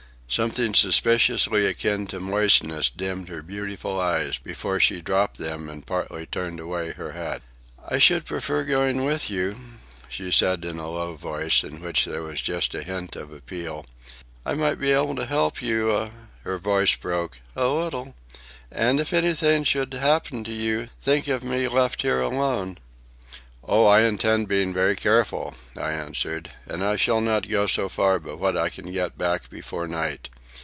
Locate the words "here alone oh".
22.03-23.85